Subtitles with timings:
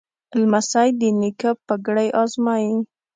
[0.39, 2.73] لمسی د نیکه پګړۍ ازمایي.